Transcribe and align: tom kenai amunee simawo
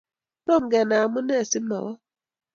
tom 0.45 0.63
kenai 0.71 1.01
amunee 1.05 1.43
simawo 1.51 1.91